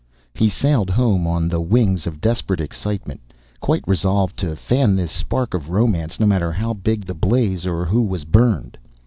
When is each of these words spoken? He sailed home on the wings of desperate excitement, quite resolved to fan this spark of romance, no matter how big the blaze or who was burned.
He 0.33 0.49
sailed 0.49 0.89
home 0.89 1.27
on 1.27 1.47
the 1.47 1.61
wings 1.61 2.07
of 2.07 2.19
desperate 2.21 2.59
excitement, 2.59 3.21
quite 3.59 3.83
resolved 3.87 4.35
to 4.37 4.55
fan 4.55 4.95
this 4.95 5.11
spark 5.11 5.53
of 5.53 5.69
romance, 5.69 6.19
no 6.19 6.25
matter 6.25 6.51
how 6.51 6.73
big 6.73 7.05
the 7.05 7.13
blaze 7.13 7.67
or 7.67 7.85
who 7.85 8.01
was 8.01 8.25
burned. 8.25 8.79